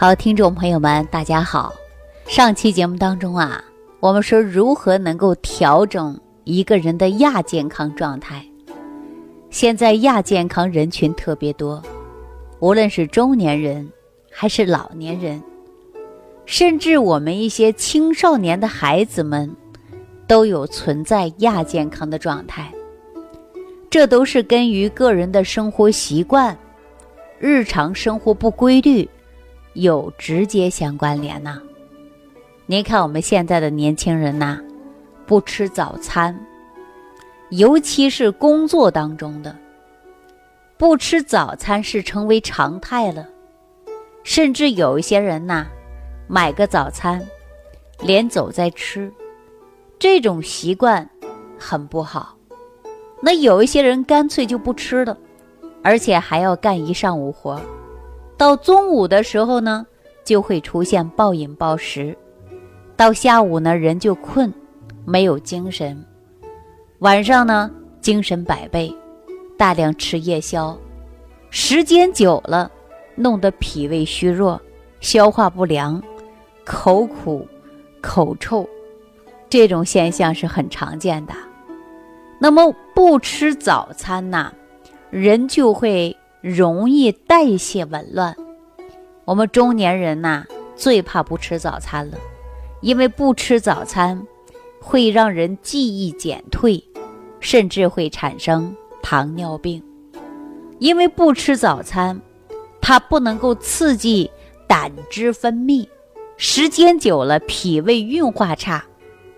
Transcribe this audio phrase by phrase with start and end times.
[0.00, 1.74] 好，听众朋友们，大家好。
[2.24, 3.60] 上期节目当中啊，
[3.98, 8.46] 我们说如何能够调整一个人的亚健康状态。
[9.50, 11.82] 现在亚健康人群特别多，
[12.60, 13.90] 无论是中年人
[14.30, 15.42] 还是老年人，
[16.46, 19.52] 甚至我们一些青少年的孩子们，
[20.28, 22.72] 都有存在亚健康的状态。
[23.90, 26.56] 这都是根于个人的生活习惯、
[27.40, 29.08] 日常生活不规律。
[29.78, 31.62] 有直接相关联呐。
[32.66, 34.60] 您看我们现在的年轻人呐，
[35.24, 36.36] 不吃早餐，
[37.50, 39.54] 尤其是工作当中的，
[40.76, 43.24] 不吃早餐是成为常态了。
[44.24, 45.64] 甚至有一些人呐，
[46.26, 47.24] 买个早餐，
[48.00, 49.12] 连走再吃，
[49.96, 51.08] 这种习惯
[51.56, 52.36] 很不好。
[53.20, 55.16] 那有一些人干脆就不吃了，
[55.84, 57.60] 而且还要干一上午活。
[58.38, 59.84] 到中午的时候呢，
[60.24, 62.14] 就会出现暴饮暴食；
[62.96, 64.50] 到下午呢，人就困，
[65.04, 65.96] 没有精神；
[67.00, 67.68] 晚上呢，
[68.00, 68.94] 精神百倍，
[69.56, 70.78] 大量吃夜宵，
[71.50, 72.70] 时间久了，
[73.16, 74.60] 弄得脾胃虚弱，
[75.00, 76.00] 消化不良，
[76.64, 77.44] 口苦、
[78.00, 78.64] 口臭，
[79.50, 81.34] 这种现象是很常见的。
[82.38, 84.52] 那么不吃早餐呐，
[85.10, 86.16] 人就会。
[86.40, 88.36] 容易代谢紊乱，
[89.24, 92.16] 我们中年人呐最怕不吃早餐了，
[92.80, 94.24] 因为不吃早餐
[94.80, 96.82] 会让人记忆减退，
[97.40, 99.82] 甚至会产生糖尿病。
[100.78, 102.20] 因为不吃早餐，
[102.80, 104.30] 它不能够刺激
[104.68, 105.84] 胆汁分泌，
[106.36, 108.84] 时间久了脾胃运化差，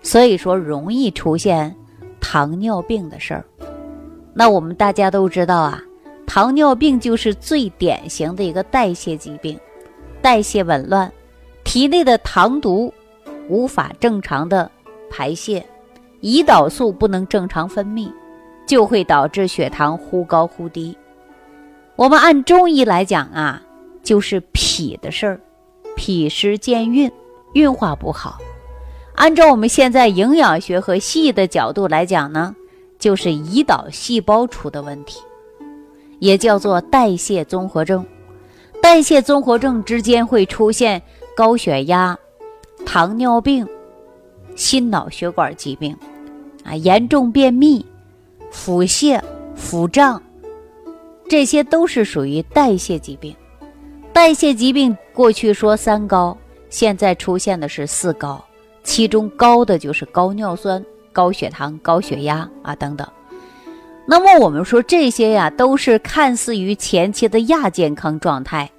[0.03, 1.75] 所以说容易出现
[2.19, 3.43] 糖尿病的事儿。
[4.35, 5.81] 那我们大家都知道啊。
[6.33, 9.59] 糖尿病就是最典型的一个代谢疾病，
[10.21, 11.11] 代谢紊乱，
[11.65, 12.93] 体内的糖毒
[13.49, 14.71] 无法正常的
[15.09, 15.61] 排泄，
[16.21, 18.09] 胰岛素不能正常分泌，
[18.65, 20.97] 就会导致血糖忽高忽低。
[21.97, 23.61] 我们按中医来讲啊，
[24.01, 25.41] 就是脾的事儿，
[25.97, 27.11] 脾湿健运，
[27.51, 28.37] 运化不好。
[29.15, 32.55] 按照我们现在营养学和西医的角度来讲呢，
[32.97, 35.19] 就是胰岛细胞出的问题。
[36.21, 38.05] 也叫做代谢综合症，
[38.79, 41.01] 代谢综合症之间会出现
[41.35, 42.15] 高血压、
[42.85, 43.67] 糖尿病、
[44.55, 45.97] 心脑血管疾病，
[46.63, 47.83] 啊，严重便秘、
[48.51, 49.19] 腹泻、
[49.55, 50.21] 腹胀，
[51.27, 53.35] 这些都是属于代谢疾病。
[54.13, 56.37] 代谢疾病过去说三高，
[56.69, 58.39] 现在出现的是四高，
[58.83, 63.07] 其中高的就是高尿酸、高血糖、高血压啊等等。
[64.07, 68.69] 那么我们说这些呀，都是看似于前期的亚健康状态，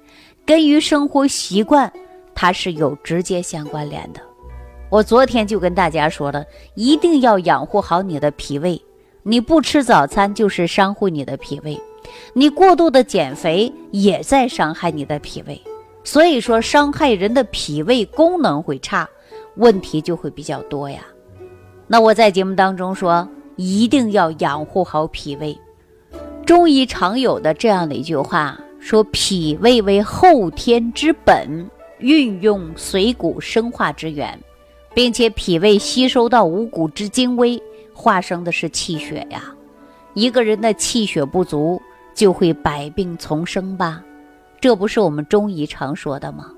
[0.45, 1.91] 跟于生活习惯，
[2.35, 4.19] 它是有直接相关联的。
[4.89, 6.45] 我昨天就跟大家说了，
[6.75, 8.79] 一定要养护好你的脾胃。
[9.23, 11.81] 你不吃早餐就是伤害你的脾胃，
[12.33, 15.59] 你过度的减肥也在伤害你的脾胃。
[16.03, 19.09] 所以说，伤害人的脾胃功能会差，
[19.55, 20.99] 问题就会比较多呀。
[21.87, 23.27] 那我在节目当中说。
[23.55, 25.57] 一定要养护好脾胃。
[26.45, 31.69] 中医常有的这样的一句话说：“脾胃为后天之本，
[31.99, 34.37] 运用水谷生化之源，
[34.93, 37.61] 并且脾胃吸收到五谷之精微，
[37.93, 39.53] 化生的是气血呀。
[40.13, 41.81] 一个人的气血不足，
[42.13, 44.03] 就会百病丛生吧？
[44.59, 46.51] 这不是我们中医常说的吗？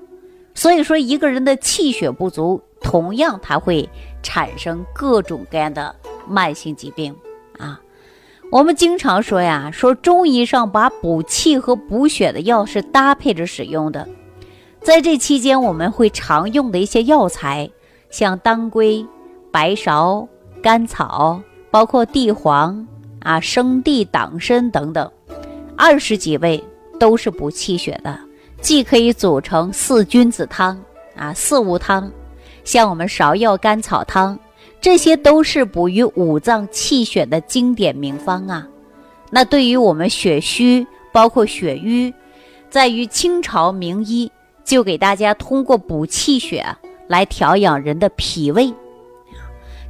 [0.52, 3.88] 所以说，一个人的气血不足，同样它会
[4.26, 5.94] 产生各种各样的。”
[6.28, 7.14] 慢性疾病
[7.56, 7.80] 啊，
[8.50, 14.08] 我们经常说呀，说中医上把补气和补血的药是搭配着使用的。
[14.82, 17.70] 在这期间，我们会常用的一些药材，
[18.10, 19.06] 像当归、
[19.52, 20.26] 白芍、
[20.60, 22.84] 甘草，包括地黄
[23.20, 25.08] 啊、生地、党参等等，
[25.76, 26.60] 二十几味
[26.98, 28.18] 都是补气血的，
[28.60, 30.76] 既可以组成四君子汤
[31.14, 32.10] 啊、四物汤，
[32.66, 34.38] 像我们芍药甘草汤。
[34.78, 38.68] 这些都是补于五脏气血的经典名方啊。
[39.30, 42.12] 那对于我们血虚，包括血瘀，
[42.70, 44.30] 在于清朝名医
[44.64, 46.64] 就给大家通过补气血
[47.08, 48.72] 来调养人的脾胃，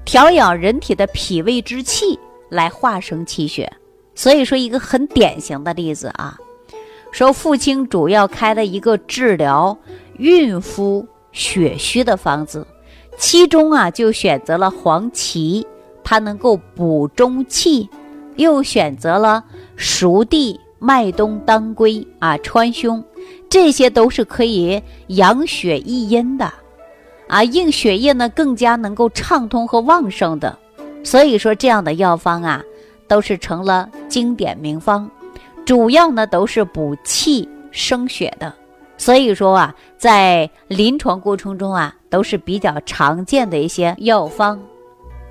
[0.04, 2.18] 调养人体的脾胃之气
[2.48, 3.70] 来化生气血。
[4.14, 6.38] 所以说一个很典型的例子啊，
[7.10, 9.76] 说父亲主要开了一个治疗
[10.16, 12.66] 孕妇血虚的方子。
[13.18, 15.66] 其中啊，就选择了黄芪，
[16.02, 17.88] 它能够补中气；
[18.36, 19.44] 又选择了
[19.76, 23.02] 熟地、麦冬、当归啊，川芎，
[23.48, 26.52] 这些都是可以养血益阴的，
[27.28, 30.58] 啊，令血液呢更加能够畅通和旺盛的。
[31.04, 32.62] 所以说，这样的药方啊，
[33.08, 35.08] 都是成了经典名方，
[35.64, 38.52] 主要呢都是补气生血的。
[38.96, 44.58] 所以说啊，在临床过程中啊，都是比较常见的一些药方。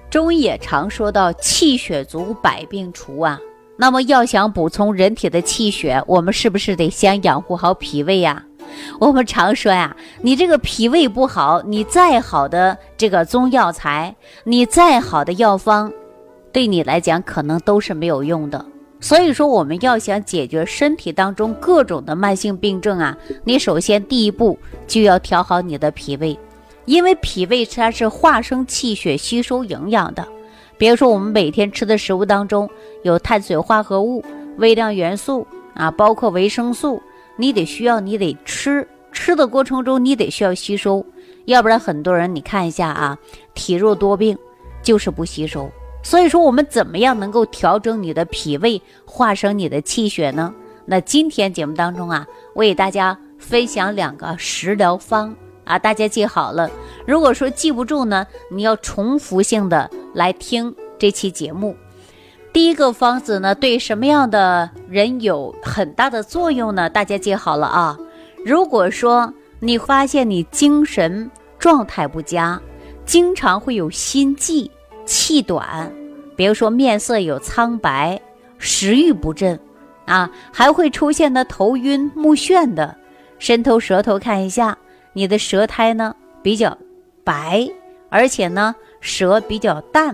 [0.09, 3.39] 中医也常说到气血足，百病除啊。
[3.77, 8.41] 那么要想补充人体的气血，我们是不是得先养护好脾胃呀？
[8.99, 15.91] 我们常说呀，你这个脾胃不好，你再好的这个中药材，你再好的药方，
[16.53, 18.65] 对你来讲可能都是没有用的。
[19.05, 24.57] 所以说，我们要想解决身体当中各种的慢性病症啊，你首先第一步
[24.87, 26.35] 就要调好你的脾胃，
[26.85, 30.27] 因为脾胃它是化生气血、吸收营养的。
[30.79, 32.67] 比如说，我们每天吃的食物当中
[33.03, 34.25] 有碳水化合物、
[34.57, 36.99] 微量元素啊，包括维生素，
[37.37, 41.05] 你得需要，你得吃，吃的过程中你得需要吸收，
[41.45, 43.15] 要不然很多人你看一下啊，
[43.53, 44.35] 体弱多病，
[44.81, 45.69] 就是不吸收。
[46.05, 50.53] 所以说，我们怎么样能够调整你的脾胃，化生你的气血呢？
[50.85, 55.35] 那今天节目当中啊，我给大家分享两个食疗方。
[55.63, 56.69] 啊，大家记好了。
[57.07, 61.75] 如果说记不住呢，你要重复性的来听这期节目。
[62.53, 66.87] 第一个方子呢，对什么样的人有很大的作用呢？
[66.87, 67.97] 大家记好了啊。
[68.45, 72.61] 如果说你发现你精神状态不佳，
[73.07, 74.69] 经常会有心悸、
[75.05, 75.91] 气短，
[76.35, 78.19] 比如说面色有苍白、
[78.57, 79.59] 食欲不振，
[80.05, 82.95] 啊，还会出现的头晕目眩的，
[83.39, 84.77] 伸头舌头看一下。
[85.13, 86.13] 你的舌苔呢
[86.43, 86.77] 比较
[87.23, 87.65] 白，
[88.09, 90.13] 而且呢舌比较淡，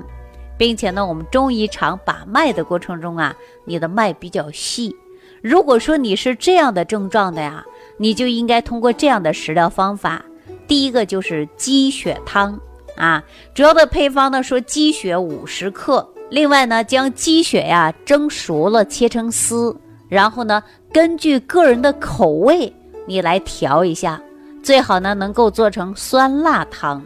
[0.58, 3.36] 并且呢我们中医常把脉的过程中啊，
[3.66, 4.96] 你的脉比较细。
[5.42, 7.66] 如果说你是这样的症状的呀，
[7.98, 10.24] 你就应该通过这样的食疗方法。
[10.68, 12.60] 第一个就是鸡血汤
[12.96, 13.24] 啊，
[13.54, 19.76] 主要的配方呢说鸡血五十克，另外呢将鸡血呀蒸熟了切成丝，
[20.10, 20.62] 然后呢
[20.92, 22.74] 根据个人的口味
[23.06, 24.22] 你来调一下。
[24.64, 27.04] 最好呢，能够做成酸辣汤，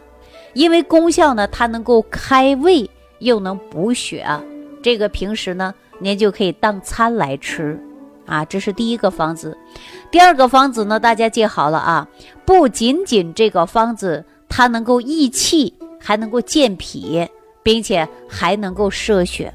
[0.52, 2.90] 因为功效呢，它能够开胃
[3.20, 4.26] 又能补血。
[4.82, 7.80] 这个平时呢，您就可以当餐来吃，
[8.26, 9.56] 啊，这是第一个方子。
[10.10, 12.06] 第二个方子呢，大家记好了啊，
[12.44, 14.22] 不仅仅这个方子
[14.56, 17.28] 它能够益气，还能够健脾，
[17.62, 19.52] 并且还能够摄血。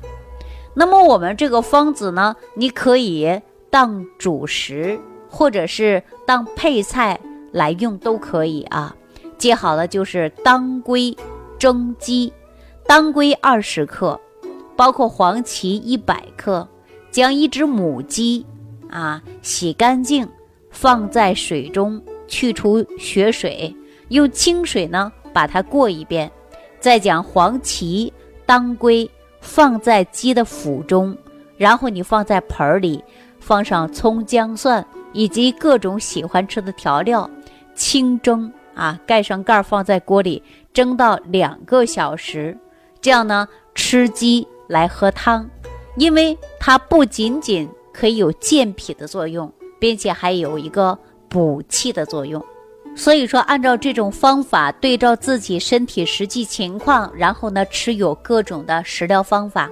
[0.75, 7.19] 那么我们这个方子呢，你可以当主食，或者是当配菜。
[7.51, 8.95] 来用都可以啊，
[9.37, 11.17] 记好了，就是当归
[11.59, 12.31] 蒸鸡，
[12.85, 14.17] 当归二十克，
[14.77, 16.65] 包括黄芪一百克，
[17.11, 18.45] 将一只母鸡
[18.89, 20.29] 啊洗干净，
[20.69, 23.75] 放在水中去除血水，
[24.11, 26.29] 用清水呢把它过一遍，
[26.81, 28.11] 再将黄芪、
[28.45, 29.09] 当归
[29.39, 31.17] 放在鸡的腹中，
[31.55, 33.01] 然后你放在盆里，
[33.39, 37.29] 放上葱姜蒜以及各种喜欢吃的调料。
[37.73, 40.43] 清蒸啊，盖上盖儿放在锅里
[40.73, 42.57] 蒸到两个小时，
[42.99, 45.49] 这样呢吃鸡来喝汤，
[45.95, 49.49] 因为它不仅仅可以有健脾的作用，
[49.79, 50.99] 并且还有一个
[51.29, 52.43] 补气的作用。
[52.95, 59.69] 所以说，按照这种方法，对照自己身体实际情况，然后呢吃有各种的食疗方法。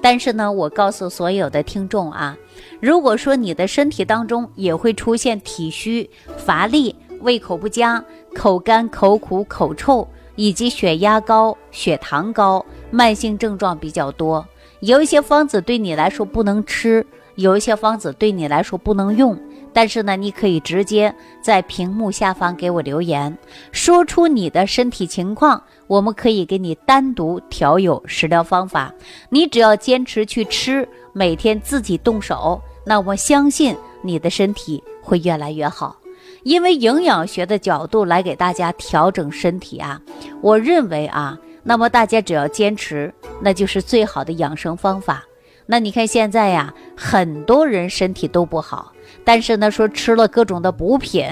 [0.00, 2.36] 但是呢，我告诉所有的听众啊，
[2.80, 6.94] 如果说你的身体当中也会出现体虚乏力。
[7.20, 14.44] 胃口不佳、口干、口苦、口臭，以及血压高、血糖高，慢性症状比较多。
[14.80, 19.38] 有一些方子对你来说不能吃，有一些方子对你来说不能用。
[19.72, 23.36] 但是呢，你可以直接在屏幕下方给我留言，
[23.70, 28.92] 说出你的身体情况，我们可以给你单独调有食疗方法。
[29.30, 35.96] 你只要坚持去吃，每天自己动手，那我相信你的身体会越来越好。
[36.44, 40.00] 因为营养学的角度来给大家调整身体啊，
[40.40, 45.24] 我认为啊，那么大家只要坚持，那就是最好的养生方法。
[45.66, 48.92] 那你看现在呀，很多人身体都不好，
[49.24, 51.24] 但是呢，说吃了各种的补品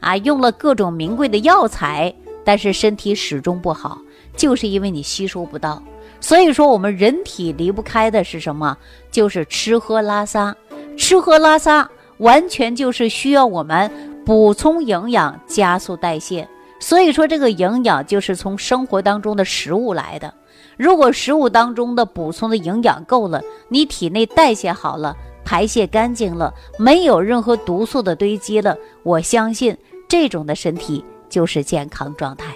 [0.00, 2.14] 啊，用了各种名贵的药材，
[2.44, 3.98] 但是身体始终不好，
[4.36, 5.82] 就是因为你吸收不到。
[6.20, 8.76] 所以说，我们人体离不开的是什么？
[9.10, 10.56] 就是吃喝拉撒，
[10.96, 13.90] 吃喝拉撒完全就是需要我们。
[14.24, 16.48] 补充营养，加速代谢。
[16.80, 20.34] 所以说，这个营养就是从生活当中的食物来的。
[20.76, 29.76] 如果食物当中的补充的营养够了，你体内代谢好了，排泄干净了，没有任何毒素的堆积了，我相信
[30.08, 32.54] 这种的身体就是健康状态。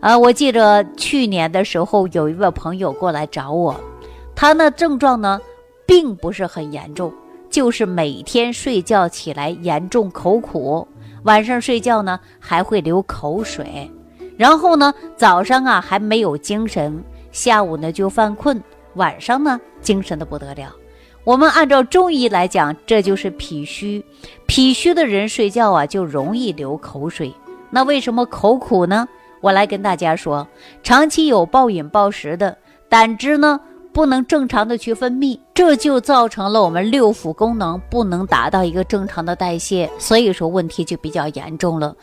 [0.00, 3.78] 啊，我记着去年的时候有一位朋友过来找我，
[4.34, 5.40] 他那症状呢，
[5.86, 7.12] 并不是很严重，
[7.50, 10.86] 就是每天睡觉起来严重口苦，
[11.24, 13.90] 晚上睡觉呢还会流口水，
[14.36, 17.02] 然后呢早上啊还没有精神，
[17.36, 18.62] 下午呢就犯困，
[18.94, 20.74] 晚上呢精神的不得了。
[21.22, 24.02] 我们按照中医来讲，这就是脾虚，
[24.46, 27.30] 脾虚的人睡觉啊就容易流口水。
[27.68, 29.06] 那为什么口苦呢？
[29.42, 30.48] 我来跟大家说，
[30.82, 32.56] 长期有暴饮暴食的，
[32.88, 33.60] 胆汁呢
[33.92, 41.94] 不能正常的去分泌，这就造成了我们六腑功能不能达到一个正常的代谢，所以说问题就比较严重了。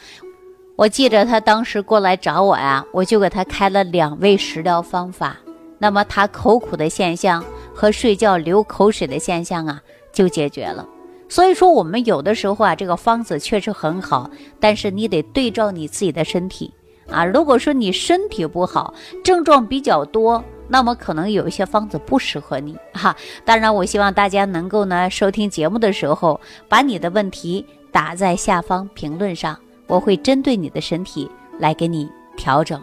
[0.75, 5.37] 我记得他当时过来找我呀，我就给他开了两味食疗方法，
[5.77, 9.79] 那么他口苦的现象和睡觉流口水的现象啊
[10.11, 10.87] 就解决了。
[11.29, 16.73] 所以说我们有的时候啊，这个方子确实很好，但是你得对照你自己的身体。
[17.07, 23.15] 啊，如果说你身体不好，症状比较多，那么可能有一些方子不适合你哈。
[23.45, 29.59] 当然，我希望大家能够呢，收听节目的时候，把你的问题打在下方评论上，
[29.93, 32.81] 我会针对你的身体来给你调整。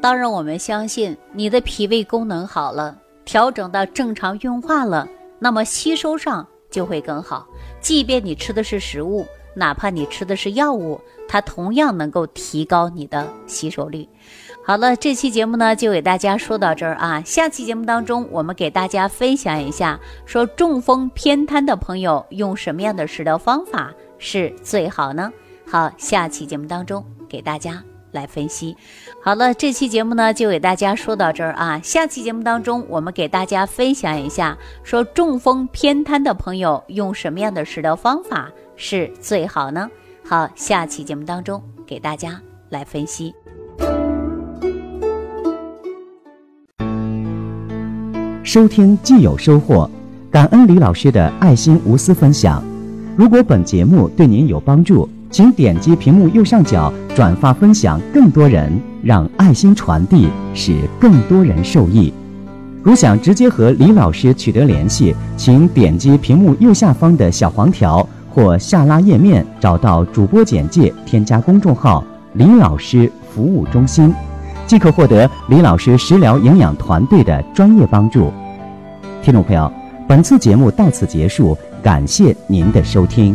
[0.00, 5.08] 当然，我们相信你的脾胃功能好了，调整到正常运化了，
[5.40, 7.44] 那么吸收上就会更好。
[7.80, 9.26] 即便你吃的是食物。
[9.58, 14.06] 哪怕你吃的是药物，它同样能够提高你的吸收率。
[14.62, 17.22] 好了，这期节目呢就给大家说到这儿啊。
[17.22, 25.32] 下期节目当中，我们给大家分享一下，说中风偏瘫的朋友用什么样的食疗方法是最好呢？
[25.68, 27.82] 好，下期节目当中给大家
[28.12, 28.76] 来分析。
[29.22, 31.80] 好了，这期节目呢就给大家说到这儿啊。
[31.82, 38.50] 下期节目当中，我们给大家分享一下，说中风偏瘫的朋友用什么样的食疗方法。
[38.76, 39.88] 是最好呢。
[40.22, 43.34] 好，下期节目当中给大家来分析。
[48.44, 49.90] 收听既有收获，
[50.30, 52.62] 感恩李老师的爱心无私分享。
[53.16, 62.12] 如果本节目对您有帮助，请点击屏幕右上角转发分享，更多人让爱心传递，使更多人受益。
[62.82, 68.06] 如想直接和李老师取得联系，请点击屏幕右下方的小黄条。
[68.28, 72.04] 或下拉页面找到主播简介，添加公众号
[72.36, 74.14] “李老师服务中心”，
[74.68, 78.30] 即可获得李老师食疗营养团队的专业帮助。
[79.22, 79.72] 听众朋友，
[80.06, 83.34] 本次节目到此结束，感谢您的收听。